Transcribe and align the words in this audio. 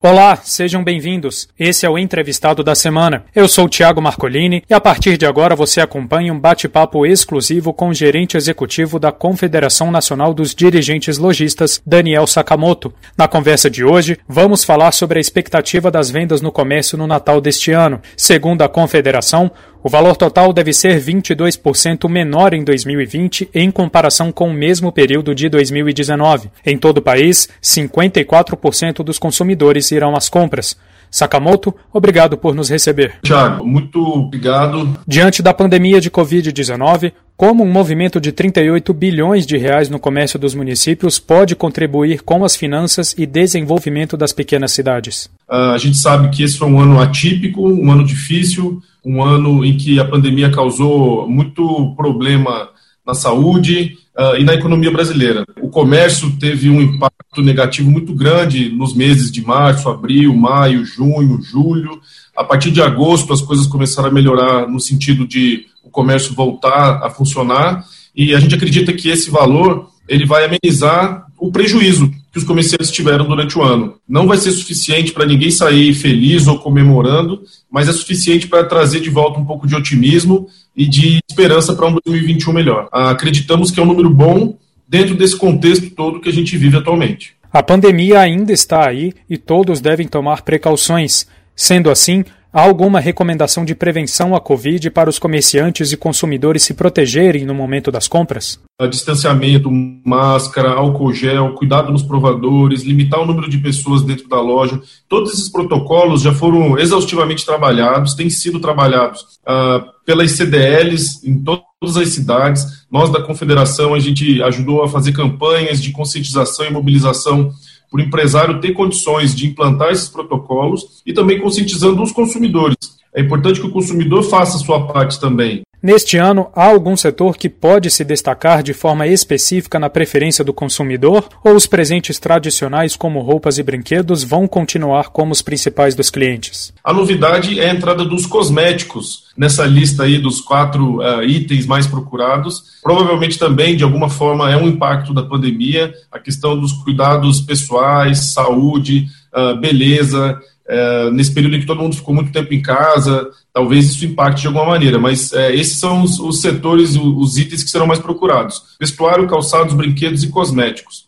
Olá, 0.00 0.36
sejam 0.36 0.82
bem-vindos. 0.82 1.48
Esse 1.58 1.84
é 1.84 1.90
o 1.90 1.98
entrevistado 1.98 2.64
da 2.64 2.74
semana. 2.74 3.24
Eu 3.34 3.46
sou 3.46 3.68
Tiago 3.68 4.00
Marcolini 4.00 4.62
e 4.70 4.72
a 4.72 4.80
partir 4.80 5.18
de 5.18 5.26
agora 5.26 5.54
você 5.54 5.80
acompanha 5.80 6.32
um 6.32 6.40
bate-papo 6.40 7.04
exclusivo 7.04 7.74
com 7.74 7.88
o 7.88 7.94
gerente 7.94 8.36
executivo 8.36 8.98
da 8.98 9.12
Confederação 9.12 9.90
Nacional 9.90 10.32
dos 10.32 10.54
Dirigentes 10.54 11.18
Logistas, 11.18 11.82
Daniel 11.84 12.26
Sakamoto. 12.26 12.94
Na 13.18 13.28
conversa 13.28 13.68
de 13.68 13.84
hoje, 13.84 14.16
vamos 14.26 14.64
falar 14.64 14.92
sobre 14.92 15.18
a 15.18 15.20
expectativa 15.20 15.90
das 15.90 16.10
vendas 16.10 16.40
no 16.40 16.50
comércio 16.50 16.96
no 16.96 17.06
Natal 17.06 17.40
deste 17.40 17.72
ano. 17.72 18.00
Segundo 18.16 18.62
a 18.62 18.68
Confederação, 18.68 19.50
o 19.82 19.88
valor 19.88 20.16
total 20.16 20.52
deve 20.52 20.72
ser 20.72 21.00
22% 21.00 22.08
menor 22.08 22.52
em 22.52 22.64
2020 22.64 23.50
em 23.54 23.70
comparação 23.70 24.32
com 24.32 24.48
o 24.48 24.54
mesmo 24.54 24.90
período 24.90 25.34
de 25.34 25.48
2019. 25.48 26.50
Em 26.66 26.76
todo 26.76 26.98
o 26.98 27.02
país, 27.02 27.48
54% 27.62 29.04
dos 29.04 29.18
consumidores 29.18 29.90
irão 29.90 30.16
às 30.16 30.28
compras. 30.28 30.76
Sakamoto, 31.10 31.74
obrigado 31.92 32.36
por 32.36 32.54
nos 32.54 32.68
receber. 32.68 33.16
Tiago, 33.22 33.66
muito 33.66 34.00
obrigado. 34.00 34.98
Diante 35.06 35.42
da 35.42 35.54
pandemia 35.54 36.00
de 36.00 36.10
Covid-19, 36.10 37.12
como 37.36 37.64
um 37.64 37.70
movimento 37.70 38.20
de 38.20 38.32
38 38.32 38.92
bilhões 38.92 39.46
de 39.46 39.56
reais 39.56 39.88
no 39.88 39.98
comércio 39.98 40.38
dos 40.38 40.54
municípios 40.54 41.18
pode 41.18 41.56
contribuir 41.56 42.22
com 42.22 42.44
as 42.44 42.56
finanças 42.56 43.14
e 43.16 43.24
desenvolvimento 43.24 44.16
das 44.16 44.32
pequenas 44.32 44.72
cidades? 44.72 45.30
Uh, 45.48 45.72
a 45.72 45.78
gente 45.78 45.96
sabe 45.96 46.28
que 46.28 46.42
esse 46.42 46.58
foi 46.58 46.68
um 46.68 46.78
ano 46.78 47.00
atípico, 47.00 47.66
um 47.66 47.90
ano 47.90 48.04
difícil, 48.04 48.82
um 49.04 49.22
ano 49.22 49.64
em 49.64 49.76
que 49.76 49.98
a 49.98 50.04
pandemia 50.04 50.50
causou 50.50 51.26
muito 51.28 51.94
problema 51.96 52.68
na 53.06 53.14
saúde 53.14 53.96
uh, 54.18 54.36
e 54.36 54.44
na 54.44 54.52
economia 54.52 54.90
brasileira. 54.90 55.46
O 55.62 55.70
comércio 55.70 56.30
teve 56.38 56.68
um 56.68 56.82
impacto 56.82 57.40
negativo 57.40 57.90
muito 57.90 58.12
grande 58.12 58.68
nos 58.68 58.94
meses 58.94 59.32
de 59.32 59.42
março, 59.42 59.88
abril, 59.88 60.36
maio, 60.36 60.84
junho, 60.84 61.40
julho. 61.40 61.98
A 62.36 62.44
partir 62.44 62.70
de 62.70 62.82
agosto, 62.82 63.32
as 63.32 63.40
coisas 63.40 63.66
começaram 63.66 64.10
a 64.10 64.12
melhorar 64.12 64.68
no 64.68 64.78
sentido 64.78 65.26
de 65.26 65.64
o 65.82 65.88
comércio 65.88 66.34
voltar 66.34 67.02
a 67.02 67.08
funcionar 67.08 67.84
e 68.14 68.34
a 68.34 68.40
gente 68.40 68.54
acredita 68.54 68.92
que 68.92 69.08
esse 69.08 69.30
valor 69.30 69.88
ele 70.06 70.26
vai 70.26 70.44
amenizar 70.44 71.26
o 71.38 71.50
prejuízo 71.50 72.10
que 72.38 72.42
os 72.42 72.44
comerciantes 72.44 72.90
tiveram 72.90 73.26
durante 73.26 73.58
o 73.58 73.62
ano. 73.62 73.96
Não 74.08 74.26
vai 74.26 74.38
ser 74.38 74.52
suficiente 74.52 75.12
para 75.12 75.26
ninguém 75.26 75.50
sair 75.50 75.92
feliz 75.92 76.46
ou 76.46 76.58
comemorando, 76.58 77.42
mas 77.70 77.88
é 77.88 77.92
suficiente 77.92 78.46
para 78.46 78.64
trazer 78.64 79.00
de 79.00 79.10
volta 79.10 79.40
um 79.40 79.44
pouco 79.44 79.66
de 79.66 79.74
otimismo 79.74 80.48
e 80.76 80.86
de 80.86 81.18
esperança 81.28 81.74
para 81.74 81.86
um 81.88 81.98
2021 82.04 82.52
melhor. 82.52 82.88
Acreditamos 82.92 83.70
que 83.70 83.80
é 83.80 83.82
um 83.82 83.86
número 83.86 84.08
bom 84.08 84.56
dentro 84.88 85.14
desse 85.14 85.36
contexto 85.36 85.90
todo 85.90 86.20
que 86.20 86.28
a 86.28 86.32
gente 86.32 86.56
vive 86.56 86.76
atualmente. 86.76 87.34
A 87.52 87.62
pandemia 87.62 88.20
ainda 88.20 88.52
está 88.52 88.88
aí 88.88 89.12
e 89.28 89.36
todos 89.36 89.80
devem 89.80 90.06
tomar 90.06 90.42
precauções. 90.42 91.26
Sendo 91.56 91.90
assim, 91.90 92.24
Há 92.50 92.62
alguma 92.62 92.98
recomendação 92.98 93.62
de 93.62 93.74
prevenção 93.74 94.34
à 94.34 94.40
Covid 94.40 94.90
para 94.90 95.10
os 95.10 95.18
comerciantes 95.18 95.92
e 95.92 95.98
consumidores 95.98 96.62
se 96.62 96.72
protegerem 96.72 97.44
no 97.44 97.54
momento 97.54 97.90
das 97.92 98.08
compras? 98.08 98.58
Distanciamento, 98.88 99.70
máscara, 99.70 100.70
álcool 100.70 101.12
gel, 101.12 101.52
cuidado 101.52 101.92
nos 101.92 102.02
provadores, 102.02 102.84
limitar 102.84 103.20
o 103.20 103.26
número 103.26 103.50
de 103.50 103.58
pessoas 103.58 104.02
dentro 104.02 104.26
da 104.28 104.40
loja. 104.40 104.80
Todos 105.06 105.34
esses 105.34 105.50
protocolos 105.50 106.22
já 106.22 106.32
foram 106.32 106.78
exaustivamente 106.78 107.44
trabalhados, 107.44 108.14
têm 108.14 108.30
sido 108.30 108.58
trabalhados 108.60 109.20
uh, 109.46 109.84
pelas 110.06 110.30
CDLs 110.30 111.20
em 111.28 111.42
todas 111.42 111.98
as 111.98 112.08
cidades. 112.08 112.64
Nós 112.90 113.10
da 113.10 113.20
Confederação, 113.20 113.92
a 113.92 114.00
gente 114.00 114.42
ajudou 114.42 114.82
a 114.82 114.88
fazer 114.88 115.12
campanhas 115.12 115.82
de 115.82 115.92
conscientização 115.92 116.64
e 116.64 116.70
mobilização 116.70 117.52
para 117.90 117.98
o 117.98 118.02
empresário 118.02 118.60
ter 118.60 118.72
condições 118.72 119.34
de 119.34 119.46
implantar 119.46 119.90
esses 119.90 120.08
protocolos 120.08 121.02
e 121.06 121.12
também 121.12 121.40
conscientizando 121.40 122.02
os 122.02 122.12
consumidores. 122.12 122.76
É 123.14 123.20
importante 123.20 123.60
que 123.60 123.66
o 123.66 123.72
consumidor 123.72 124.22
faça 124.22 124.56
a 124.56 124.60
sua 124.60 124.86
parte 124.86 125.18
também. 125.20 125.62
Neste 125.80 126.16
ano, 126.16 126.48
há 126.56 126.64
algum 126.64 126.96
setor 126.96 127.36
que 127.36 127.48
pode 127.48 127.88
se 127.88 128.04
destacar 128.04 128.64
de 128.64 128.72
forma 128.72 129.06
específica 129.06 129.78
na 129.78 129.88
preferência 129.88 130.44
do 130.44 130.52
consumidor? 130.52 131.28
Ou 131.44 131.54
os 131.54 131.68
presentes 131.68 132.18
tradicionais, 132.18 132.96
como 132.96 133.20
roupas 133.20 133.58
e 133.58 133.62
brinquedos, 133.62 134.24
vão 134.24 134.48
continuar 134.48 135.10
como 135.10 135.30
os 135.30 135.40
principais 135.40 135.94
dos 135.94 136.10
clientes? 136.10 136.72
A 136.82 136.92
novidade 136.92 137.60
é 137.60 137.70
a 137.70 137.74
entrada 137.74 138.04
dos 138.04 138.26
cosméticos 138.26 139.28
nessa 139.36 139.64
lista 139.64 140.02
aí 140.02 140.18
dos 140.18 140.40
quatro 140.40 140.96
uh, 140.96 141.22
itens 141.22 141.64
mais 141.64 141.86
procurados. 141.86 142.80
Provavelmente 142.82 143.38
também, 143.38 143.76
de 143.76 143.84
alguma 143.84 144.10
forma, 144.10 144.50
é 144.50 144.56
um 144.56 144.66
impacto 144.66 145.14
da 145.14 145.22
pandemia, 145.22 145.94
a 146.10 146.18
questão 146.18 146.58
dos 146.58 146.72
cuidados 146.72 147.40
pessoais, 147.40 148.32
saúde, 148.32 149.06
uh, 149.32 149.56
beleza, 149.60 150.40
é, 150.68 151.10
nesse 151.10 151.32
período 151.32 151.56
em 151.56 151.60
que 151.60 151.66
todo 151.66 151.80
mundo 151.80 151.96
ficou 151.96 152.14
muito 152.14 152.30
tempo 152.30 152.52
em 152.52 152.60
casa, 152.60 153.30
talvez 153.52 153.86
isso 153.86 154.04
impacte 154.04 154.42
de 154.42 154.46
alguma 154.48 154.66
maneira, 154.66 154.98
mas 154.98 155.32
é, 155.32 155.54
esses 155.54 155.78
são 155.78 156.02
os, 156.02 156.20
os 156.20 156.40
setores, 156.40 156.94
os, 156.94 157.16
os, 157.16 157.38
itens 157.38 157.64
que 157.64 157.70
serão 157.70 157.86
mais 157.86 157.98
procurados: 157.98 158.62
vestuário, 158.78 159.26
calçados, 159.26 159.74
brinquedos 159.74 160.22
e 160.22 160.28
cosméticos. 160.28 161.06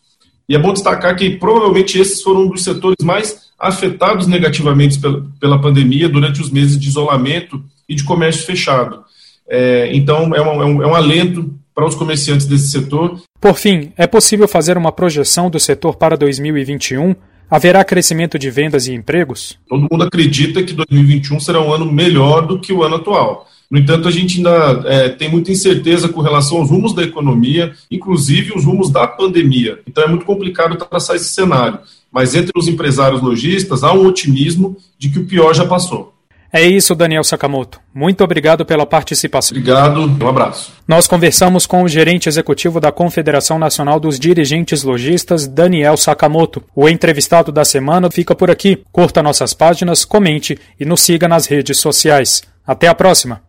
E 0.49 0.55
é 0.55 0.59
bom 0.59 0.73
destacar 0.73 1.15
que 1.15 1.29
provavelmente 1.37 1.97
esses 1.99 2.21
foram 2.23 2.41
um 2.41 2.49
dos 2.49 2.63
setores 2.63 2.97
mais 3.03 3.51
afetados 3.57 4.25
negativamente 4.25 4.99
pela, 4.99 5.25
pela 5.39 5.61
pandemia 5.61 6.09
durante 6.09 6.41
os 6.41 6.49
meses 6.49 6.77
de 6.77 6.87
isolamento 6.87 7.63
e 7.87 7.93
de 7.93 8.03
comércio 8.03 8.43
fechado. 8.43 9.03
É, 9.47 9.91
então, 9.93 10.33
é, 10.33 10.41
uma, 10.41 10.63
é, 10.63 10.65
um, 10.65 10.83
é 10.83 10.87
um 10.87 10.95
alento 10.95 11.53
para 11.73 11.85
os 11.85 11.95
comerciantes 11.95 12.47
desse 12.47 12.69
setor. 12.69 13.21
Por 13.39 13.55
fim, 13.55 13.93
é 13.95 14.07
possível 14.07 14.47
fazer 14.47 14.77
uma 14.77 14.91
projeção 14.91 15.49
do 15.49 15.59
setor 15.59 15.95
para 15.95 16.17
2021? 16.17 17.15
Haverá 17.51 17.83
crescimento 17.83 18.39
de 18.39 18.49
vendas 18.49 18.87
e 18.87 18.93
empregos? 18.93 19.59
Todo 19.67 19.85
mundo 19.91 20.05
acredita 20.05 20.63
que 20.63 20.71
2021 20.71 21.37
será 21.41 21.59
um 21.59 21.73
ano 21.73 21.91
melhor 21.91 22.47
do 22.47 22.57
que 22.57 22.71
o 22.71 22.81
ano 22.81 22.95
atual. 22.95 23.45
No 23.69 23.77
entanto, 23.77 24.07
a 24.07 24.11
gente 24.11 24.37
ainda 24.37 24.83
é, 24.85 25.09
tem 25.09 25.29
muita 25.29 25.51
incerteza 25.51 26.07
com 26.07 26.21
relação 26.21 26.59
aos 26.59 26.69
rumos 26.69 26.95
da 26.95 27.03
economia, 27.03 27.73
inclusive 27.91 28.53
os 28.55 28.63
rumos 28.63 28.89
da 28.89 29.05
pandemia. 29.05 29.79
Então 29.85 30.01
é 30.01 30.07
muito 30.07 30.23
complicado 30.23 30.77
traçar 30.77 31.17
esse 31.17 31.33
cenário. 31.33 31.79
Mas 32.09 32.35
entre 32.35 32.53
os 32.55 32.69
empresários 32.69 33.21
lojistas 33.21 33.83
há 33.83 33.91
um 33.91 34.07
otimismo 34.07 34.77
de 34.97 35.09
que 35.09 35.19
o 35.19 35.25
pior 35.25 35.53
já 35.53 35.65
passou. 35.65 36.10
É 36.53 36.61
isso, 36.61 36.93
Daniel 36.93 37.23
Sakamoto. 37.23 37.79
Muito 37.93 38.23
obrigado 38.23 38.65
pela 38.65 38.85
participação. 38.85 39.57
Obrigado, 39.57 40.01
um 40.01 40.27
abraço. 40.27 40.73
Nós 40.85 41.07
conversamos 41.07 41.65
com 41.65 41.83
o 41.83 41.87
gerente 41.87 42.27
executivo 42.27 42.79
da 42.79 42.91
Confederação 42.91 43.57
Nacional 43.57 43.99
dos 43.99 44.19
Dirigentes 44.19 44.83
Logistas, 44.83 45.47
Daniel 45.47 45.95
Sakamoto. 45.95 46.61
O 46.75 46.89
entrevistado 46.89 47.51
da 47.51 47.63
semana 47.63 48.11
fica 48.11 48.35
por 48.35 48.51
aqui. 48.51 48.83
Curta 48.91 49.23
nossas 49.23 49.53
páginas, 49.53 50.03
comente 50.03 50.59
e 50.77 50.83
nos 50.83 51.01
siga 51.01 51.27
nas 51.27 51.45
redes 51.45 51.77
sociais. 51.77 52.41
Até 52.67 52.87
a 52.87 52.95
próxima. 52.95 53.41